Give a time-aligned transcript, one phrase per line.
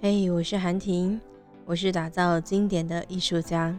[0.00, 1.20] 嘿，我是韩婷，
[1.64, 3.76] 我是打造经典的艺术家。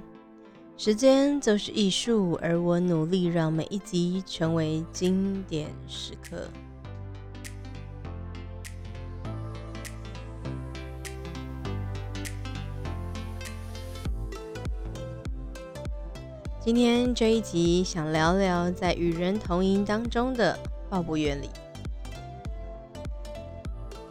[0.75, 6.50] 时间就是艺术，而我努力让每一集成为经典时刻。
[16.59, 20.59] 今天这一集想聊聊在与人同音当中的
[20.90, 21.49] 鲍勃原理。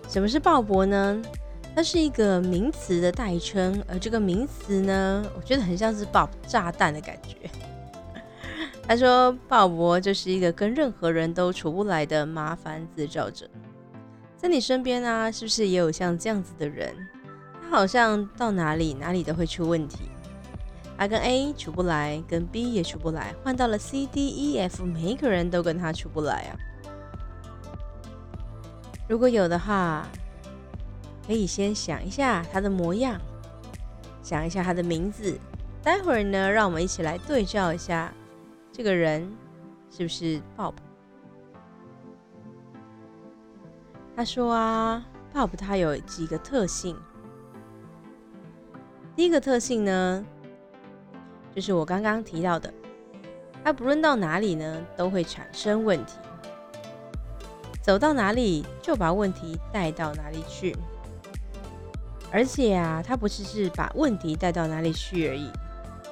[0.08, 1.20] 什么是鲍勃呢？
[1.78, 7.48] 它是一个名词的代称，而这个名词呢，我觉得很像是爆炸弹的感觉。
[8.82, 13.48] 他说，鲍勃就是一个跟任何人都处不来的麻烦制造者。
[14.36, 16.92] 在你身边啊，是不是也有像这样子的人？
[17.62, 20.10] 他好像到哪里哪里都会出问题。
[20.98, 26.58] 他跟 A 处不来，跟 B 也处不来，换到了 C、D、E、F，每一个人都跟他处不来啊。
[29.08, 30.04] 如果有的话。
[31.28, 33.20] 可以先想一下他的模样，
[34.22, 35.38] 想一下他的名字。
[35.82, 38.10] 待会儿呢，让我们一起来对照一下，
[38.72, 39.30] 这个人
[39.90, 40.72] 是不是 Bob？
[44.16, 46.96] 他说啊，Bob 他有几个特性。
[49.14, 50.24] 第一个特性呢，
[51.54, 52.72] 就是我刚刚提到的，
[53.62, 56.14] 他不论到哪里呢，都会产生问题，
[57.82, 60.74] 走到哪里就把问题带到哪里去。
[62.30, 65.50] 而且啊，他不只是把问题带到哪里去而已，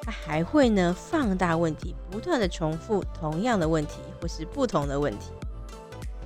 [0.00, 5.31] 他还会呢放大问题，不断的重复同样的问题或是不同的问题，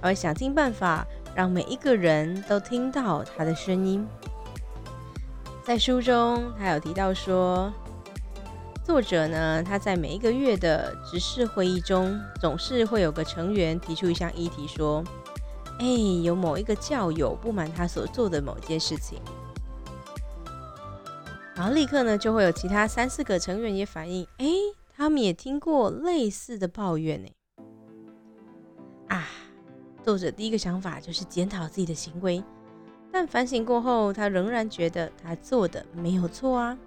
[0.00, 4.06] 而想尽办法让每一个人都听到他的声音。
[5.64, 7.72] 在书中，他有提到说，
[8.84, 15.02] 作者呢他在每一个月的执事会议中，总是会有个成员提出一项议题，说
[15.80, 15.86] ：“哎，
[16.22, 19.20] 有某一个教友不满他所做的某件事情。”
[21.60, 24.46] 然后立刻呢，就会有其他三四个成员也反映，哎，
[24.96, 27.28] 他们也听过类似的抱怨呢。
[29.08, 29.28] 啊，
[30.02, 32.42] 作者第一个想法就是检讨自己的行为，
[33.12, 36.78] 但反省过后，他仍然觉得他做的没有错啊。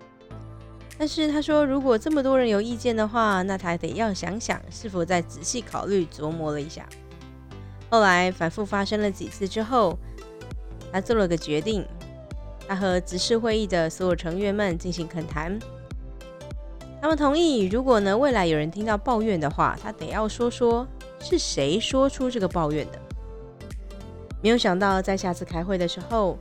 [0.98, 6.90] 但是他说，如果这么多人有意见的话，那他得要想想是否再仔细考虑琢磨了一下。
[7.92, 10.00] 后来反复发生了几次之后，
[10.92, 11.86] 他做了个决定。
[12.76, 15.58] 和执事会议的所有成员们进行恳谈，
[17.02, 20.88] 他们同意，如果呢未来有人听到抱怨的话，他得要说说
[21.20, 23.00] 是谁说出这个抱怨的。
[24.42, 26.38] 没有想到，在下次开会的时候，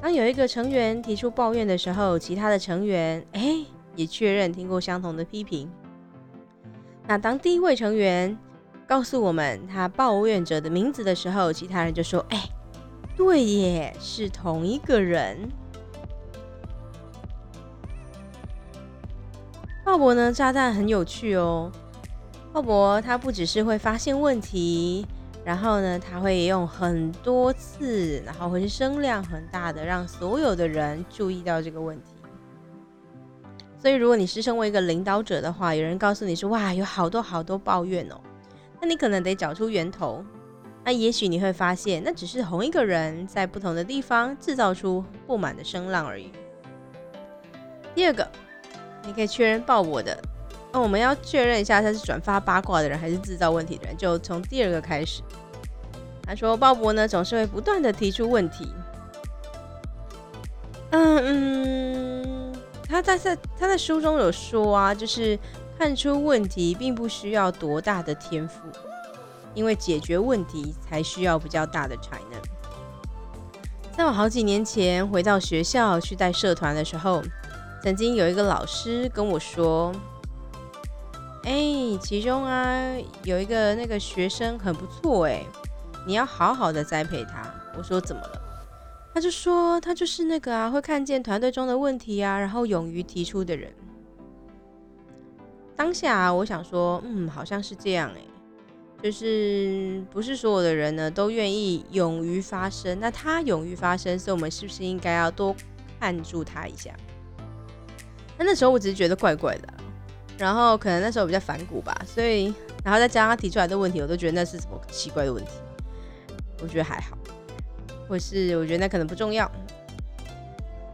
[0.00, 3.64] 当有一个成员提出抱怨的时候，其他的成员哎
[3.94, 5.70] 也确认听过相同的批评。
[7.06, 8.36] 那当第一位成员
[8.86, 12.42] 告诉我们他抱怨者的名字的时候，其他人就说：“哎，
[13.16, 15.38] 对耶，是同一个人。”
[19.86, 20.32] 鲍勃呢？
[20.32, 21.70] 炸弹很有趣哦。
[22.52, 25.06] 鲍勃他不只是会发现问题，
[25.44, 32.16] 然后呢，他会用很多次，然后会是声量很大的，让所有的人注意到这个问题。
[33.78, 38.20] 所以，如果你是身为一个领导者的话，有人告诉你说：“哇，有好多好多抱怨哦。”
[38.82, 40.24] 那你可能得找出源头。
[40.84, 46.32] 那也许你会发现，那只是同一个人在不同的地方制造出不满的声浪而已。
[47.94, 48.28] 第二个。
[49.06, 50.20] 你可以确认报我的，
[50.72, 55.22] 那我们要确认一下他是转发八卦的人还是制造问题的人，就从第二个开始。
[56.24, 58.68] 他说鲍勃呢总是会不断的提出问题。
[60.90, 62.52] 嗯嗯，
[62.88, 65.38] 他在在他在书中有说啊，就是
[65.78, 68.60] 看出问题并不需要多大的天赋，
[69.54, 72.40] 因为解决问题才需要比较大的才能。
[73.96, 77.22] 在我好几年前回到学校去带社团的时候。
[77.86, 79.94] 曾经有一个老师跟我说
[81.46, 82.76] ：“哎，其中啊
[83.22, 85.44] 有一个那个学生很不错哎，
[86.04, 87.48] 你要好好的栽培他。”
[87.78, 88.42] 我说：“怎么了？”
[89.14, 93.72] 他就说：“他就是那个啊，会看见团队中的问题啊，然后勇于提出的人。”
[95.76, 98.20] 当下我想说：“嗯，好像是这样哎，
[99.00, 102.98] 就是不是所有的人呢都愿意勇于发声。
[102.98, 105.54] 那他勇于发声，所以我们是不是应该要多
[106.00, 106.90] 看住他一下？”
[108.38, 109.68] 那那时候我只是觉得怪怪的，
[110.38, 112.52] 然后可能那时候比较反骨吧，所以
[112.84, 115.50] 然后再加上他提出来的问题，我都觉得那是什么奇怪的问题。
[116.62, 117.18] 我觉得还好，
[118.08, 119.50] 或是我觉得那可能不重要，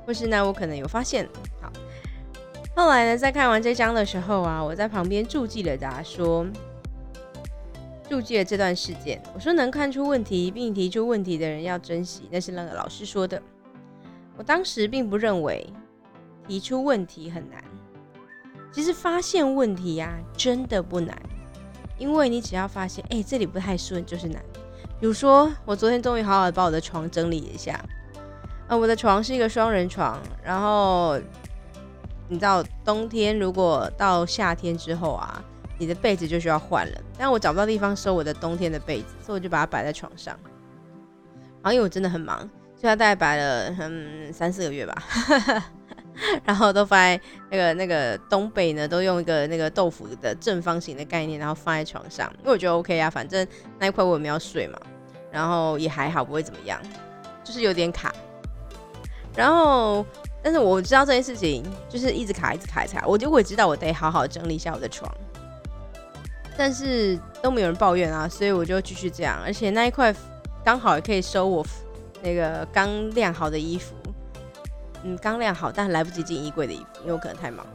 [0.05, 1.29] 或是那我可能有发现。
[1.61, 1.73] 好，
[2.75, 6.45] 后来呢，在看完这章的时候啊，我在旁边注记了答说，
[8.09, 9.23] 注记了这段事件。
[9.35, 13.41] 我说能看出问题并提出问题的人要珍惜，那是那个老师说的。
[14.37, 15.65] 我当时并不认为
[16.47, 17.63] 提出问题很难，
[18.71, 21.17] 其实发现问题呀真的不难，
[21.99, 24.43] 因为你只要发现，哎，这里不太顺就是难。
[25.01, 27.83] 比如说，我昨天终于好好的把我的床整理一下，
[28.69, 31.19] 呃，我的床是一个双人床，然后
[32.29, 35.43] 你知道冬天如果到夏天之后啊，
[35.79, 40.39] 你的被子就需要换了，但我找不到地方收我的冬天的被子，所以我就把它摆在床上。
[41.63, 42.49] 然后因为我真的很忙。
[42.75, 45.05] 所以他大概摆了嗯三四个月吧，
[46.45, 47.21] 然后都放在
[47.51, 53.47] 那个那个东北呢，都用一个那个豆腐的正方形的概念，然后放在床上，因为我觉得 OK 啊，反正
[53.79, 54.79] 那一块我也没有睡嘛，
[55.31, 56.81] 然后也还好，不会怎么样，
[57.43, 58.15] 就是有点卡。
[59.35, 60.05] 然后，
[60.43, 65.11] 但是我知道这件事情就是一直卡，一直卡，一直卡，我就会知道我得好好整理一下我的床，
[66.57, 70.15] 但是都没有人抱怨啊，所以我就继续这样，而且那一块
[70.63, 71.67] 刚好也可以收我。
[72.25, 73.97] 那个刚晾好的衣服，
[75.05, 77.73] 嗯，刚晾好，但来不及进衣柜的衣服，因为我可能太忙了，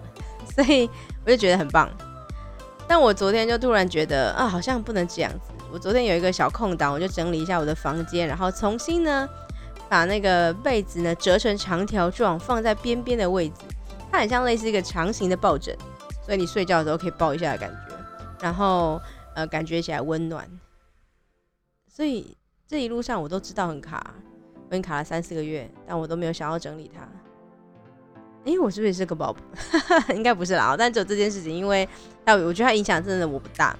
[0.55, 0.89] 所以
[1.25, 1.89] 我就觉得很棒。
[2.87, 5.51] 但我昨天就突然觉得啊，好像不能这样子。
[5.69, 9.27] 我昨天有一个小空档，我就整理一下我的房间，然后重新呢
[9.89, 13.55] 把那个被子呢折成长条状，放在边边的位置，
[14.09, 15.75] 它很像类似一个长形的抱枕，
[16.25, 17.95] 所以你睡觉的时候可以抱一下的感觉，
[18.39, 19.01] 然后
[19.35, 20.47] 呃感觉起来温暖。
[21.89, 24.13] 所以这一路上我都知道很卡。
[24.69, 27.07] 我已经卡了三四个月，但我都没有想要整理它。
[28.45, 29.41] 哎，我是不是也是个宝宝？
[30.15, 31.87] 应该不是啦，但只有这件事情，因为
[32.25, 33.77] 它，我觉得它影响真的我不大，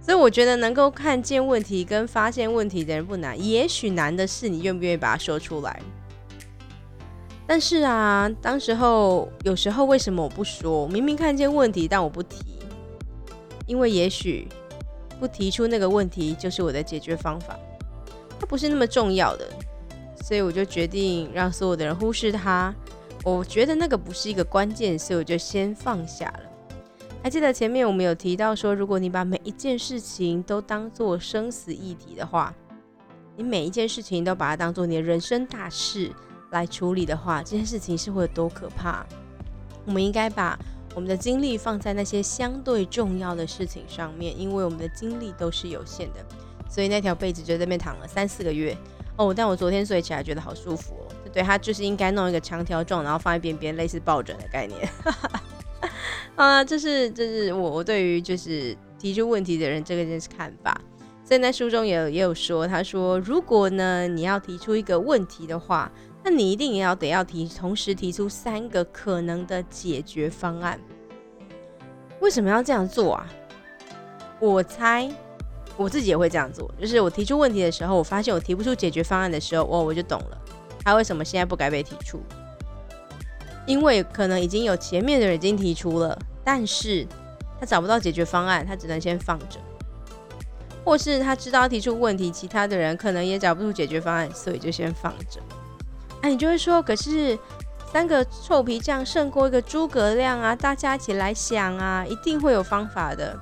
[0.00, 5.80] 所以我觉得能够看见问题跟发现问题的人不难，也许难的是你愿不愿意把它说出来。
[7.46, 10.86] 但是啊，当时候有时候为什么我不说？
[10.88, 12.58] 明明看见问题，但我不提，
[13.66, 14.46] 因为也许
[15.18, 17.58] 不提出那个问题就是我的解决方法，
[18.38, 19.46] 它不是那么重要的。
[20.22, 22.72] 所以我就决定让所有的人忽视它。
[23.24, 26.40] 我觉得那个不是一个关键，所以我就先放下了。
[27.22, 32.54] 还记得前面我们有提到说，如果你把每一件事情都当做生死议题的话，
[33.36, 36.10] 你每一件事情都把它当做你的人生大事
[36.50, 39.04] 来处理的话，这件事情是会有多可怕？
[39.84, 40.58] 我们应该把
[40.94, 46.24] 我们的精力放在那些相对重要的事情上面，因为我们的精力都是有限的。
[46.68, 48.76] 所以那条被子就在那边躺了三四个月。
[49.16, 51.12] 哦，但我昨天睡起来觉得好舒服哦。
[51.32, 54.88] 对，它就是应该弄一个长条状，然后放一边边，类似抱枕的概念。
[56.36, 60.80] 啊，这是这是我我对于就是提出问题的人这个件事看法。
[61.24, 65.90] 所以在书中也有也有说，他说如果呢你要提出一个问题的话，
[66.22, 70.78] 那你一定也要得要提同时提出三个可能的解决方案。
[72.20, 73.26] 为什么要这样做啊？
[74.40, 75.10] 我猜。
[75.76, 80.38] 我自己也会这样做，就是我提出问题的时候，我发现我提不出解决方案的时候，哦，我就懂了，
[80.84, 82.20] 他为什么现在不该被提出？
[83.66, 87.06] 因为可能已经有前面的人已经提出了，但是
[87.60, 89.58] 他找不到解决方案，他只能先放着，
[90.84, 95.40] 或是他知道提出问题，其他的人可能也找不出解决方案，所以就先放着。
[96.22, 97.38] 哎，你就会说，可是
[97.92, 103.38] 三个臭皮匠胜过一个诸葛亮啊，大家一起来想啊，一定会有方法的。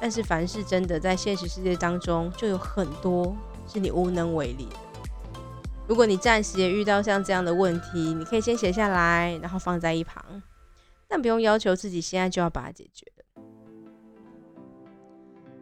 [0.00, 4.76] 但是凡是真的在现实世界当中，就有很多是你无能为力的。
[5.88, 10.42] 如果你暂时也遇到像这样的问题，你可以先写下来，然后放在一旁，
[11.08, 13.06] 但不用要求自己现在就要把它解决。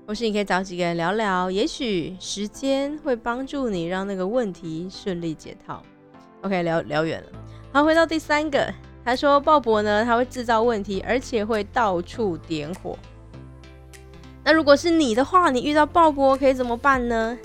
[0.07, 5.83] 或是你可以找几个人聊聊，也许时间会帮助你让那个问题顺利解套。
[6.43, 7.29] OK，聊聊远了。
[7.73, 8.71] 好，回到第三个，
[9.03, 12.99] 他说鲍勃呢，他会制造问题，而且会到处点火。
[14.45, 17.37] 那如果是你的话，你遇到鲍勃可以怎么办呢？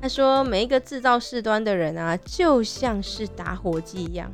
[0.00, 4.30] 他说，每一个制造事端的人啊，就像是打火机一样，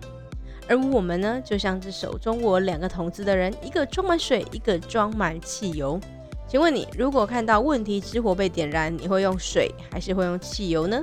[0.68, 5.98] 而我们呢，就像是手中握两个桶子的人，一个装满水，一个装满汽油。
[6.46, 11.02] 请问你，如果看到问题之火被点燃，你会用水还是会用汽油呢？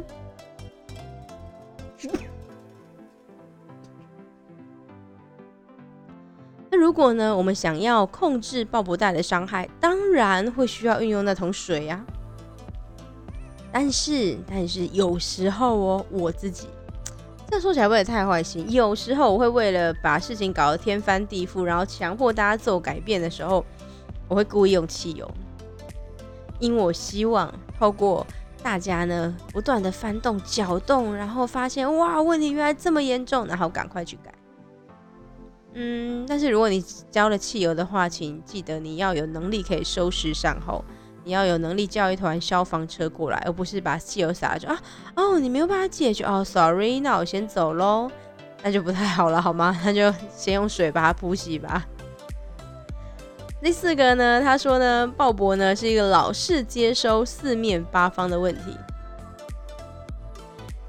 [6.80, 7.36] 如果呢？
[7.36, 12.04] 我们想要控制鲍勃带来的伤害，当然会需要运用那桶水呀。
[13.72, 16.68] 但是，但是有时候哦，我自己
[17.48, 18.66] 这说起来会太坏心。
[18.72, 23.64] 有时候我会为了把事情搞得天翻地覆，然后强迫大家做改变的时候，
[24.28, 25.30] 我会故意用汽油，
[26.60, 28.26] 因为我希望透过
[28.64, 34.34] 大家呢不断的翻动、搅动，然后发现哇，问题原来这么严重，然后赶快去改。
[35.82, 40.84] 嗯，但是如果你交了汽油的话，请记得你要有能力可以收拾善后，
[41.24, 44.78] 你要有能力叫一团消防车过来，而不是把汽油洒就啊
[45.16, 48.12] 哦，你没有办法解决哦，sorry，那我先走喽。
[48.62, 49.80] 那就不太好了，好吗？
[49.86, 51.88] 那就先用水把它扑洗吧。
[53.64, 58.76] 第四个呢，他说呢，鲍勃呢是一个老是接收四面八方的问题，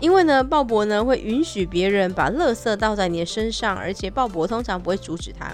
[0.00, 5.52] 因为呢，鲍勃呢会允许别人把垃圾倒在你的身上，而且鲍勃通常不会阻止他。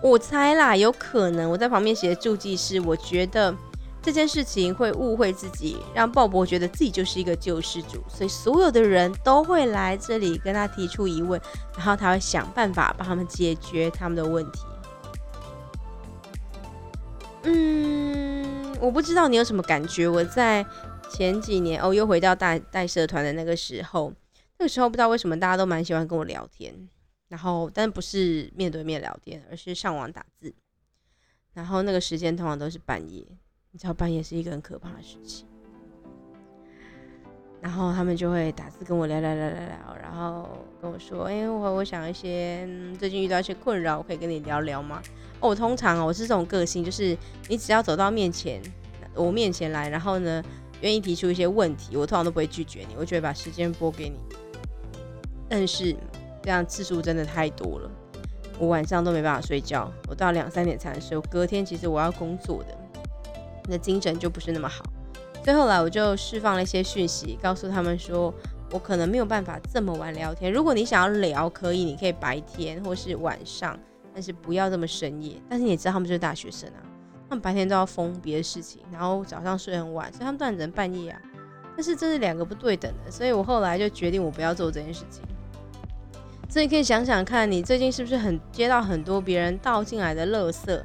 [0.00, 3.54] 我猜啦，有可能我在旁边写的注记是，我觉得
[4.02, 11.40] 这件事情会误会自己，让鲍勃觉得自己就是一个救世主，所以所有的人都会来这里跟他提出疑问，
[11.76, 14.60] 然后他会想办法帮他们解决他们的问题。
[17.44, 20.06] 嗯，我不知道你有什么感觉。
[20.06, 20.64] 我在
[21.14, 24.12] 前几年哦，又回到带带社团的那个时候，
[24.58, 26.88] 那个时候不知道为什么大家都蛮喜欢跟我聊天，
[27.28, 30.52] 然后但不是面对面聊天，而是上网打字。
[31.52, 33.24] 然后那个时间通常都是半夜，
[33.70, 35.46] 你知道半夜是一个很可怕的事情。
[37.60, 42.68] 然后他们就会打字跟我聊聊聊聊聊，然后跟我说：“哎，我我想一些
[42.98, 45.00] 最近遇到一些困扰，我可以跟你聊聊吗？”
[45.40, 47.16] 我通常，我是这种个性，就是
[47.48, 48.60] 你只要走到面前，
[49.14, 50.42] 我面前来，然后呢，
[50.84, 54.18] 愿意提出一些问题，我通常都不会拒绝你，我就会把时间拨给你。
[55.48, 55.96] 但是
[56.42, 57.90] 这样次数真的太多了，
[58.58, 61.18] 我晚上都没办法睡觉，我到两三点才能睡。
[61.22, 62.78] 隔天其实我要工作的，
[63.66, 64.84] 那精神就不是那么好。
[65.42, 68.32] 所以后来我就释放了一些讯息，告诉他们说
[68.70, 70.52] 我可能没有办法这么晚聊天。
[70.52, 73.78] 如果你想要聊，可以，你可以白天或是晚上。
[74.12, 75.32] 但是不要这么深夜。
[75.48, 76.80] 但是你也知道他们就是大学生啊，
[77.34, 81.20] 们白天都要疯别的事情，然后早上睡很晚，所以他们当然只能半夜啊。
[81.76, 85.22] 但是这是两个不对等的，所以我后来就决定我不要做这件事情。
[86.48, 90.80] 所以可以想想看，你最近是不是很接到很多别人倒进来的垃圾？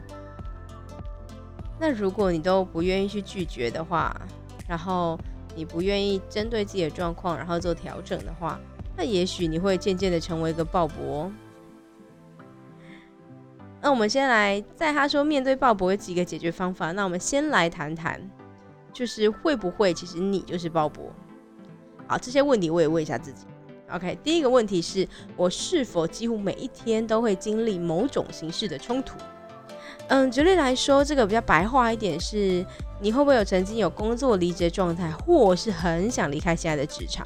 [1.79, 4.19] 那如果你都不愿意去拒绝的话，
[4.67, 5.17] 然后
[5.55, 8.59] 你不愿意针对自己的状况然后做调整的话，
[8.97, 11.29] 那也许你会渐渐的成为一个鲍勃。
[13.81, 16.91] 那我们先来，在他说面对鲍勃有几个解决方法。
[16.91, 18.19] 那我们先来谈谈，
[18.91, 21.09] 就是会不会其实你就是鲍勃？
[22.07, 23.45] 好，这些问题我也问一下自己。
[23.91, 29.17] OK，第一个问题是我是否几乎每一天都会经历某种形式的冲突？
[30.09, 32.65] 嗯，举例来说，这个比较白话一点是，
[32.99, 37.25] 你会不会有曾经有工作离职的状态，或是很想离开现在的职场？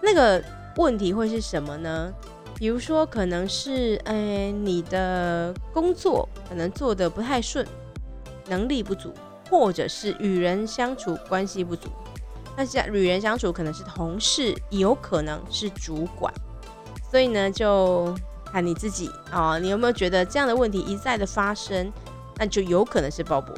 [0.00, 0.42] 那个
[0.76, 2.12] 问题会是什么呢？
[2.58, 7.66] 比如说，可能是诶，你的工作可能做的不太顺，
[8.48, 9.12] 能力不足，
[9.50, 11.90] 或者是与人相处关系不足。
[12.56, 16.32] 那像与人相处，可能是同事，有可能是主管。
[17.10, 18.14] 所以呢，就
[18.46, 21.92] 看你自己啊，你有没有觉得这样的问题一再的发生，
[22.38, 23.52] 那就有可能是鲍勃。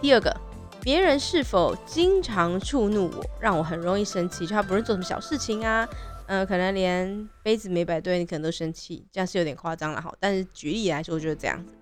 [0.00, 0.36] 第二个，
[0.80, 4.44] 别人是否经常触怒我，让我很容易生气？
[4.44, 5.88] 就他不是做什么小事情啊。
[6.32, 10.10] 嗯，可能连杯子没摆对，你可能都生气，这样是有点夸张了哈。
[10.18, 11.74] 但是举例来说就是这样子，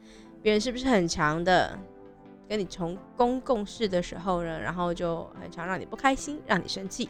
[0.42, 1.78] 别人是不是很强的
[2.48, 7.08] 跟你从公共事的时候呢，然后就很常让你不开心，让你生气。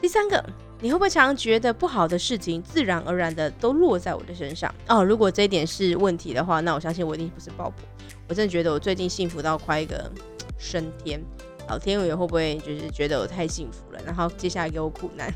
[0.00, 0.42] 第三个，
[0.80, 4.74] 你会不会常觉得不好的事情自然而然的都落在我的身上？
[4.88, 7.86] 哦，如果这一点是问题的话，那我相信我一定不是爆破。
[8.26, 10.10] 我真的觉得我最近幸福到快一个
[10.56, 11.22] 升天。
[11.68, 15.32] 老天爷会不会就是觉得我太幸福了，然后接下来给我苦难？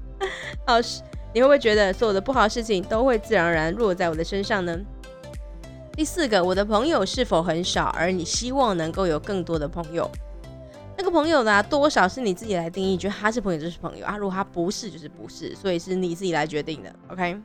[0.66, 1.02] 老师，
[1.34, 4.78] 你会不会觉得所有的不好的事情都会自然而然落在我的身上呢？
[5.92, 10.10] 第四个，我的朋友是否很少，而你希望能够有更多的朋友？
[10.96, 16.92] 那个朋友呢，多少是你自己来定义，觉得他是朋友就是朋友啊，如果他不是就是不是，所以是你自己来决定的。
[17.08, 17.40] OK。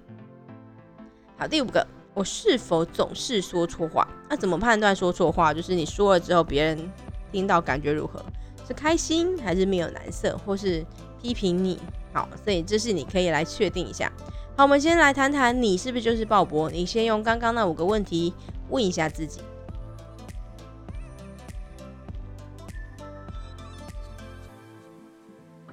[1.38, 4.08] 好，第五个，我是否总是说错话？
[4.30, 5.54] 那怎么判断说错话？
[5.54, 6.92] 就是你说了之后，别人。
[7.34, 8.24] 听到感觉如何？
[8.66, 10.86] 是开心还是面有难色，或是
[11.22, 11.78] 批评你？
[12.14, 14.10] 好，所以这是你可以来确定一下。
[14.56, 16.70] 好，我们先来谈谈你是不是就是鲍勃？
[16.70, 18.34] 你先用刚刚那五个问题
[18.70, 19.42] 问一下自己。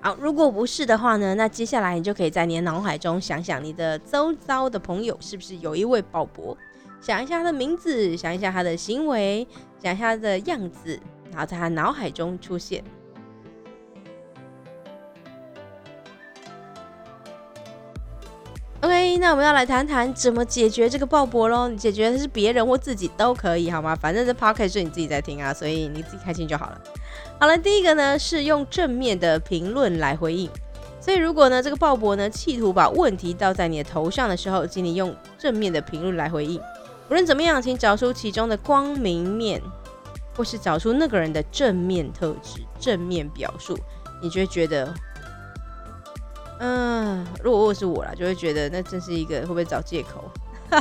[0.00, 1.34] 好，如果不是的话呢？
[1.34, 6.56] 那接下来你就可以在你的脑海中想想你的周遭的朋友是不是有一位鲍勃？
[7.00, 9.46] 想一下他的名字，想一下他的行为，
[9.78, 10.98] 想一下他的样子。
[11.30, 12.82] 然后在他脑海中出现。
[18.82, 21.68] OK，那我们要来谈谈怎么解决这个鲍勃喽。
[21.68, 23.94] 你解决的是别人或自己都可以，好吗？
[23.94, 26.80] 反正这 p o c k e t 是你自己在听啊，所以你自己开心就好了。
[27.38, 30.48] 好了，第一个呢是用正面的评论来回应。
[30.98, 36.58] 所以如果呢这个鲍勃呢企图把问题倒在你的头上的时候，请你用正面的评论来回应。
[37.10, 39.60] 无论怎么样，请找出其中的光明面。
[40.34, 43.78] 或是找出那个人的正面特质、正面表述，
[44.22, 44.94] 你就会觉得
[46.60, 50.30] 嗯，如果是我啦，就会觉得那真是一个会不会找借口？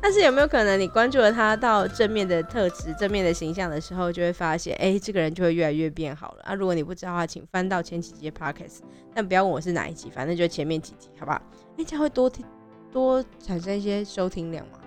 [0.00, 6.52] 但是有没有可能，你关注了他到正面的特质、正面的形象的时候，就会发现，哎，这个人就会越来越变好了啊！
[6.54, 8.80] 如果你不知道的话，请翻到前几集 podcast，
[9.14, 11.40] 但不要问我是哪一集，反正就前面几集，好不好？
[11.78, 12.44] 哎，这样会多听
[12.92, 14.78] 多产生一些收听量吗？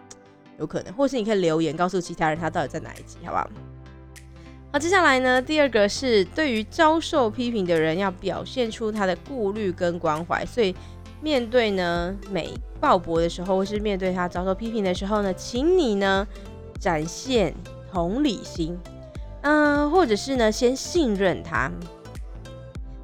[0.58, 3.50] 有可能，或是你可以留言告诉其他人他到底在哪一集，好不好？
[4.74, 10.76] 好，接下来呢，第二个是对于遭受批评的人要表现出他的顾虑跟关怀，所以。
[11.20, 16.28] 面对呢美鲍勃的时候，或是面对他遭受批评的时候呢，请你呢
[16.80, 17.52] 展现
[17.92, 18.78] 同理心，
[19.42, 21.72] 嗯，或者是呢先信任他。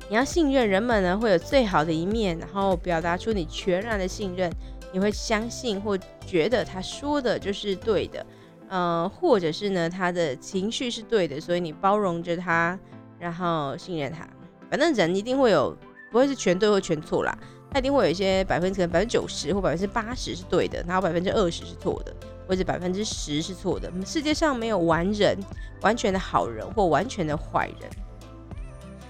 [0.10, 4.48] 你要信任人们呢会有最好的一面，然后表达出你全然的信任，
[4.94, 8.26] 你会相信或觉得他说的就是对的，
[8.70, 12.80] 呃，或者是呢他的情绪是对的，所以你包容着他，
[13.20, 14.26] 然后信任他。
[14.70, 15.76] 反正人一定会有，
[16.12, 17.38] 不会是全对或全错啦。
[17.72, 22.16] 他一定会有一些百分之可能百分之九十或百分之八十是对的，然后百分之二十是错的，
[22.48, 23.92] 或者百分之十是错的。
[24.06, 25.36] 世界上没有完人，
[25.82, 27.90] 完全的好人或完全的坏人，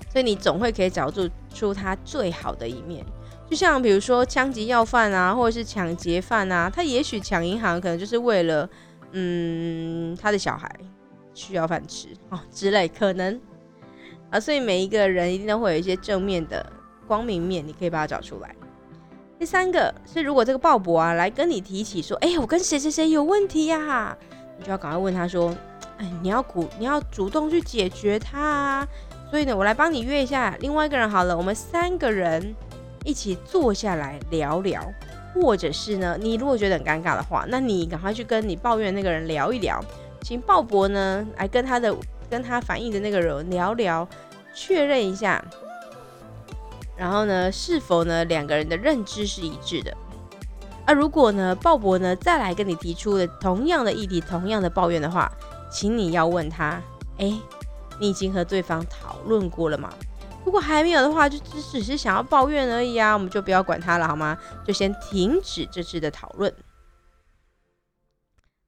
[0.10, 3.06] 所以你总会可以找出出他最好的一面。
[3.54, 8.68] 就像比如说枪击要犯啊，或者是抢劫犯啊，他也许抢银行可能就是为了
[9.12, 10.68] 嗯他的小孩
[11.36, 13.40] 需要饭吃哦之类，可能
[14.32, 16.66] 啊，所以每一个人一定都会有一些正面的。
[17.06, 18.56] 光明面，你可以把它找出来。
[19.38, 24.18] 第三个是，如果这个鲍勃啊来跟你提起说，哎，我跟谁谁谁有问题呀，
[24.58, 25.56] 你就要赶快问他说，
[26.00, 28.88] 哎，你要鼓，你要主动去解决他啊。
[29.30, 32.56] 所以呢，我来帮你约一下另外一个人好了，我们三个人
[33.04, 34.84] 一起坐下来聊聊。
[35.36, 39.84] 或者是呢，你如果觉得很尴尬的话，那你赶快去跟你抱怨那个人聊一聊，
[40.22, 41.92] 请鲍勃呢来跟他的
[42.30, 44.08] 跟他反映的那个人聊聊，
[44.54, 45.44] 确认一下。
[46.96, 49.92] 然后呢，是否呢两个人的认知是一致的？
[50.86, 55.32] 啊，如果呢鲍勃呢再来跟你提出了同样的议题、同样的抱怨的话，
[55.72, 56.80] 请你要问他：
[57.18, 57.34] 哎，
[58.00, 59.92] 你已经和对方讨论过了吗？
[60.46, 64.38] 如果还没有的话，就只只是想要抱怨而已啊，我们就不要管他了，好吗？
[64.66, 66.54] 就先停止这次的讨论。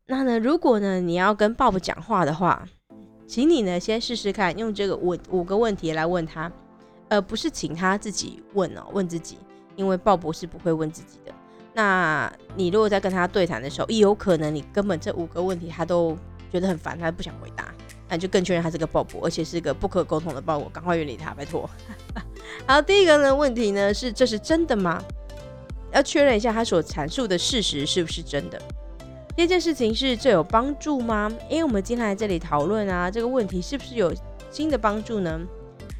[0.07, 2.67] 那呢，如果呢你要跟鲍勃讲话的话，
[3.27, 6.51] 请你呢先试试看，用这个五五个问题来问他。
[7.07, 9.37] 而不是请他自己问哦，问自己，
[9.75, 11.31] 因为鲍勃是不会问自己的。
[11.71, 16.17] 那你如果在跟他对谈的时候，也有可能你根本这五个问题他都
[16.51, 17.71] 觉得很烦，他不想回答，
[18.17, 21.69] 就更确认他是个鲍勃，而且是个不可沟通的鲍勃，赶快远离他，拜托。
[22.67, 25.03] 好，第一个呢问题呢是这是真的吗？
[25.91, 28.61] 要确认一下他所阐述的事实是不是真的。
[29.35, 31.31] 第二件事情是这有帮助吗？
[31.49, 34.13] 因为我们今天来这里讨论啊，这个问题是不是有
[34.49, 35.39] 新的帮助呢？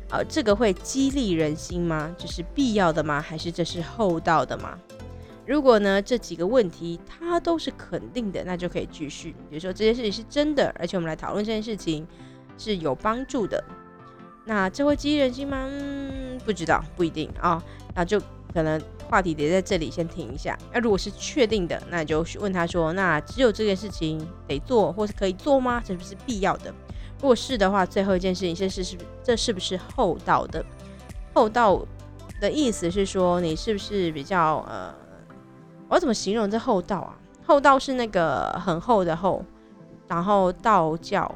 [0.09, 2.15] 呃，这个会激励人心吗？
[2.17, 3.19] 这是必要的吗？
[3.19, 4.77] 还是这是厚道的吗？
[5.45, 9.31] 如果呢这几个问题它都是肯定的，那就可以继续。
[9.49, 12.07] 比如说这件事情是真的，而且我们来讨论这件事情
[12.57, 13.63] 是有帮助的，
[14.45, 15.67] 那这会激励人心吗？
[15.69, 17.63] 嗯，不知道，不一定啊。
[17.93, 18.19] 那就
[18.53, 20.57] 可能话题得在这里先停一下。
[20.73, 25.81] 那如果是确定的，那就问他说：那只有这件事情得做，或是可以做吗？
[25.85, 26.73] 这不是必要的。
[27.21, 30.65] 如果是的话，最后一件事情，这是是这是不是厚道的？
[31.33, 31.85] 厚道
[32.39, 34.93] 的意思是说，你是不是比较呃，
[35.87, 37.15] 我怎么形容这厚道啊？
[37.45, 39.43] 厚道是那个很厚的厚，
[40.07, 41.33] 然后道教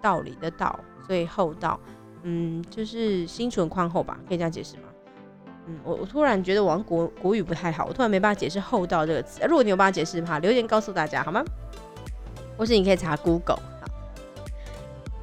[0.00, 1.78] 道理的道，所以厚道，
[2.24, 4.18] 嗯，就是心存宽厚吧？
[4.28, 4.82] 可以这样解释吗？
[5.68, 9.40] 嗯，我我突然觉得我国国语不太好，我突然没办法解释厚道这个词。
[9.46, 11.44] 如果你有办法解释的话，留言告诉大家好吗？
[12.56, 13.60] 或是你可以查 Google。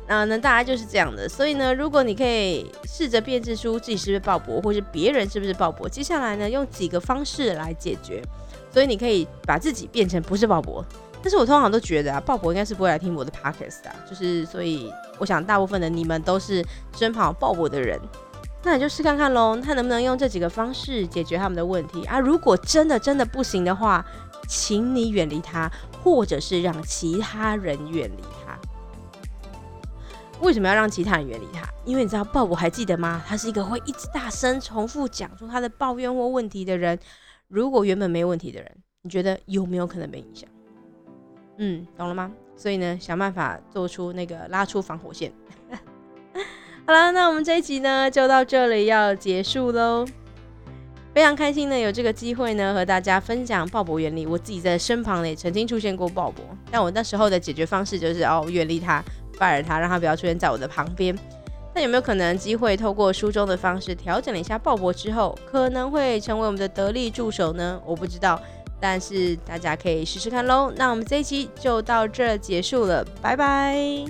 [0.08, 8.20] 那那大概就是这样的，所以呢，如果你可以试着辨识出自己是不是鲍勃，或是别人是不是鲍勃，接下来呢，用几个方式来解决。
[8.72, 10.84] 所以你可以把自己变成不是鲍勃，
[11.22, 16.64] 但是我通常都觉得啊，鲍勃应该是不会来听我的 podcast 啊，就是所以我想大部分的你们都是
[16.96, 18.00] 身旁鲍勃的人，
[18.64, 22.20] 那你就试看看喽，他能不能用这几个方式解决他们的问题啊？
[22.20, 24.06] 如果真的真的不行的话，
[24.48, 25.72] 请你远离他，
[26.04, 28.58] 或者是让其他人远离他。
[30.42, 31.68] 为什么要让其他人远离他？
[31.84, 33.22] 因为你知道鲍勃还记得吗？
[33.28, 36.98] 他是一个会一直大声重复讲出他的抱怨或问题的人。
[37.50, 40.48] 如果原本没有问题的人，你觉得有没有可能被影响？
[41.58, 42.32] 嗯，懂了吗？
[42.56, 45.32] 所以呢，想办法做出那个拉出防火线。
[46.86, 50.06] 好了，那我们这一集呢就到这里要结束喽。
[51.12, 54.28] 非常开心呢，有这个机会呢和大家分享鲍勃原理。
[54.28, 59.04] 我自己在身旁呢也曾经出现过鲍勃，但我那时候的解决方式就是哦远离他。
[59.40, 61.18] 拜尔他，让他不要出现在我的旁边。
[61.80, 67.82] 那有没有可能机会透过书中的方式调整了一下鲍勃之后，可能会成为我们的得力助手呢？
[67.86, 68.38] 我不知道，
[68.82, 70.74] 但是大家可以试试看喽。
[70.76, 74.04] 那我们这一期就到这结束了，拜拜。